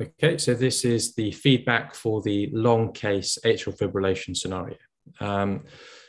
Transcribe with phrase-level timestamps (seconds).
[0.00, 4.76] Okay, so this is the feedback for the long case atrial fibrillation scenario.
[5.20, 5.64] Um,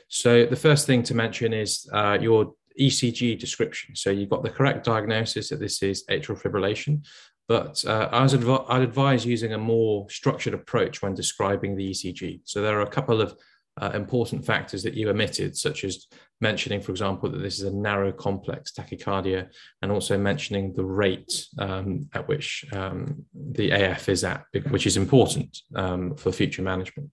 [0.08, 3.96] so the first thing to mention is uh, your ECG description.
[3.96, 7.06] So you've got the correct diagnosis that this is atrial fibrillation,
[7.48, 12.42] but uh, I adv- I'd advise using a more structured approach when describing the ECG.
[12.44, 13.38] So there are a couple of
[13.82, 16.08] uh, important factors that you omitted, such as
[16.42, 19.50] mentioning, for example, that this is a narrow complex tachycardia,
[19.82, 24.98] and also mentioning the rate um, at which um, the AF is at, which is
[24.98, 27.12] important um, for future management.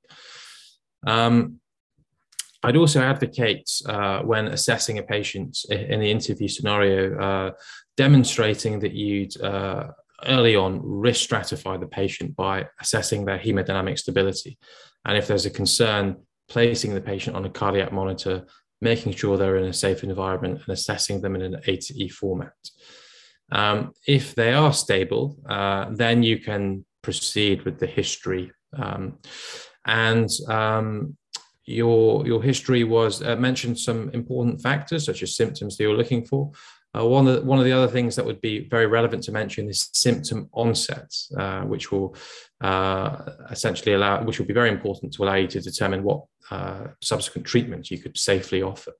[1.06, 1.60] Um,
[2.62, 7.50] I'd also advocate uh, when assessing a patient in the interview scenario, uh,
[7.96, 9.88] demonstrating that you'd uh,
[10.26, 14.58] early on risk stratify the patient by assessing their hemodynamic stability.
[15.04, 16.18] And if there's a concern,
[16.52, 18.36] placing the patient on a cardiac monitor,
[18.80, 22.08] making sure they're in a safe environment, and assessing them in an A to E
[22.08, 22.52] format.
[23.50, 28.52] Um, if they are stable, uh, then you can proceed with the history.
[28.82, 29.18] Um,
[29.86, 31.16] and um,
[31.64, 36.24] your, your history was uh, mentioned some important factors, such as symptoms that you're looking
[36.26, 36.52] for.
[36.96, 39.32] Uh, one, of the, one of the other things that would be very relevant to
[39.32, 42.14] mention is symptom onset, uh, which will
[42.60, 43.16] uh,
[43.50, 47.46] essentially allow, which will be very important to allow you to determine what uh, subsequent
[47.46, 48.92] treatments you could safely offer.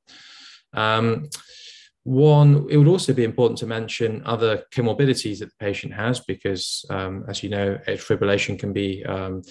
[0.73, 1.29] Um,
[2.05, 6.85] one, it would also be important to mention other comorbidities that the patient has, because
[6.89, 9.43] um, as you know, atrial fibrillation can be um,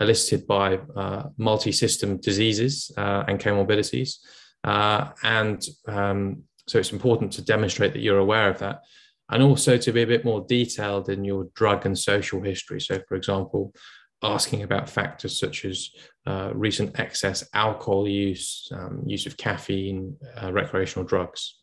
[0.00, 4.16] elicited by uh, multi-system diseases uh, and comorbidities.
[4.64, 8.82] and um, so it's important to demonstrate that you're aware of that
[9.30, 12.80] and also to be a bit more detailed in your drug and social history.
[12.80, 13.74] So, for example,
[14.22, 15.90] asking about factors such as
[16.26, 21.58] uh, recent excess alcohol use, um, use of caffeine, uh, recreational drugs.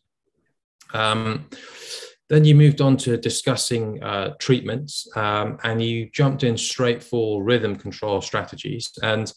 [0.92, 1.48] Um,
[2.30, 7.42] then you moved on to discussing uh, treatments um, and you jumped in straight for
[7.42, 8.92] rhythm control strategies.
[9.02, 9.30] And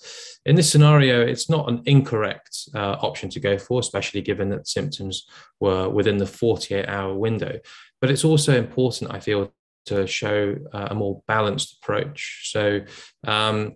[0.45, 4.68] in this scenario, it's not an incorrect uh, option to go for, especially given that
[4.68, 5.25] symptoms
[5.59, 7.59] were within the 48 hour window.
[8.00, 9.51] But it's also important, I feel,
[9.88, 12.51] to show uh, a more balanced approach.
[12.51, 12.81] So,
[13.25, 13.73] um,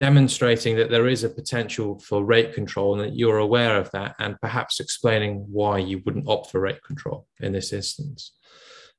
[0.00, 4.14] demonstrating that there is a potential for rate control and that you're aware of that,
[4.18, 8.32] and perhaps explaining why you wouldn't opt for rate control in this instance.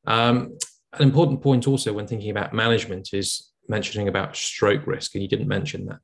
[0.06, 0.58] Um,
[0.94, 5.28] an important point also when thinking about management is mentioning about stroke risk, and you
[5.28, 6.00] didn't mention that.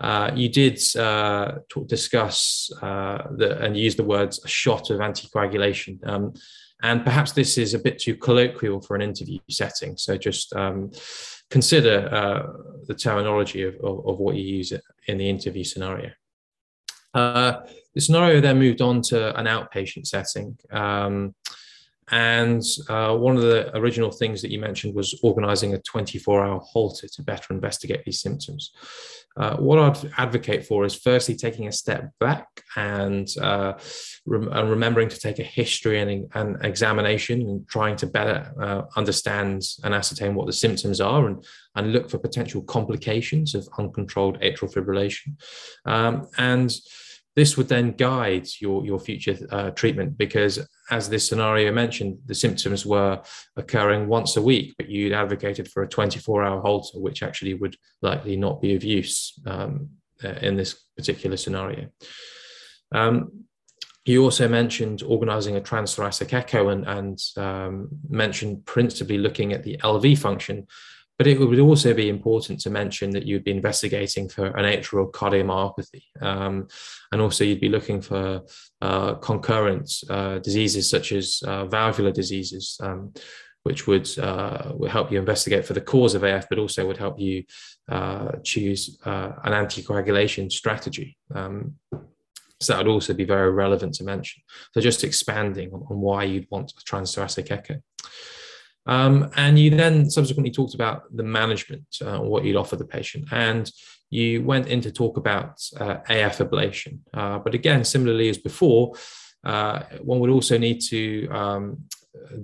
[0.00, 5.00] Uh, you did uh, talk, discuss uh, the, and use the words a shot of
[5.00, 5.98] anticoagulation.
[6.06, 6.34] Um,
[6.82, 9.96] and perhaps this is a bit too colloquial for an interview setting.
[9.96, 10.92] So just um,
[11.50, 12.52] consider uh,
[12.86, 14.72] the terminology of, of, of, what you use
[15.06, 16.10] in the interview scenario.
[17.14, 17.60] Uh,
[17.94, 20.56] the scenario then moved on to an outpatient setting.
[20.70, 21.34] Um,
[22.10, 26.58] and uh, one of the original things that you mentioned was organizing a 24 hour
[26.60, 28.72] Holter to better investigate these symptoms.
[29.36, 33.74] Uh, what I'd advocate for is firstly taking a step back and, uh,
[34.26, 38.82] rem- and remembering to take a history and an examination and trying to better uh,
[38.96, 41.44] understand and ascertain what the symptoms are and,
[41.76, 45.36] and look for potential complications of uncontrolled atrial fibrillation.
[45.84, 46.74] Um, and
[47.38, 50.58] this would then guide your, your future uh, treatment because,
[50.90, 53.22] as this scenario mentioned, the symptoms were
[53.56, 57.76] occurring once a week, but you'd advocated for a 24 hour Holter, which actually would
[58.02, 59.88] likely not be of use um,
[60.24, 61.86] uh, in this particular scenario.
[62.92, 63.44] Um,
[64.04, 69.76] you also mentioned organizing a transthoracic echo and, and um, mentioned principally looking at the
[69.84, 70.66] LV function,
[71.18, 75.10] but it would also be important to mention that you'd be investigating for an atrial
[75.10, 76.02] cardiomyopathy.
[76.22, 76.68] Um,
[77.10, 78.42] and also, you'd be looking for
[78.80, 83.12] uh, concurrent uh, diseases such as uh, valvular diseases, um,
[83.64, 86.96] which would, uh, would help you investigate for the cause of AF, but also would
[86.96, 87.42] help you
[87.90, 91.18] uh, choose uh, an anticoagulation strategy.
[91.34, 91.74] Um,
[92.60, 94.42] so that would also be very relevant to mention.
[94.72, 97.80] So just expanding on, why you'd want a transthoracic echo.
[98.88, 103.26] Um, and you then subsequently talked about the management, uh, what you'd offer the patient.
[103.30, 103.70] And
[104.10, 107.00] you went in to talk about uh, AF ablation.
[107.12, 108.94] Uh, but again, similarly as before,
[109.44, 111.84] uh, one would also need to um,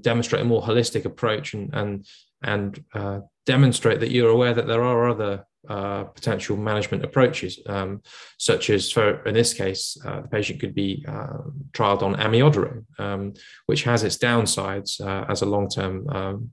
[0.00, 2.06] demonstrate a more holistic approach and, and,
[2.42, 8.02] and uh, demonstrate that you're aware that there are other uh, potential management approaches, um,
[8.38, 11.38] such as for in this case, uh, the patient could be uh,
[11.72, 13.32] trialed on amiodarone, um,
[13.66, 16.50] which has its downsides uh, as a long-term um,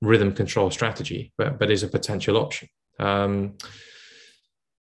[0.00, 2.68] rhythm control strategy, but, but is a potential option.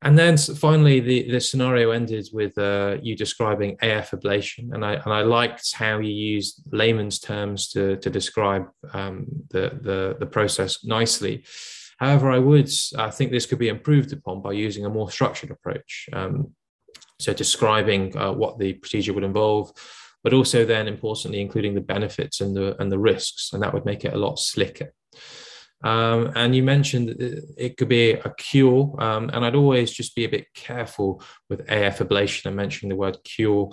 [0.02, 4.94] And then finally, the, the scenario ended with uh, you describing AF ablation, and I
[4.94, 10.26] and I liked how you used layman's terms to to describe um, the, the the
[10.26, 11.44] process nicely
[12.00, 15.50] However, I would I think this could be improved upon by using a more structured
[15.50, 16.08] approach.
[16.14, 16.54] Um,
[17.18, 19.70] so describing uh, what the procedure would involve,
[20.24, 23.84] but also then importantly including the benefits and the and the risks, and that would
[23.84, 24.94] make it a lot slicker.
[25.82, 27.16] Um, and you mentioned
[27.56, 31.60] it could be a cure, um, and I'd always just be a bit careful with
[31.70, 33.70] AF ablation and mentioning the word cure.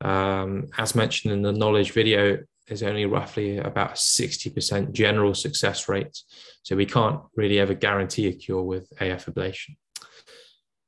[0.00, 2.38] Um, as mentioned in the knowledge video,
[2.70, 6.16] there's only roughly about 60% general success rate.
[6.62, 9.76] So we can't really ever guarantee a cure with AF ablation.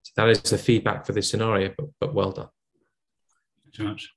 [0.02, 2.48] So that is the feedback for this scenario, but, but well done.
[3.64, 4.12] Thanks so much.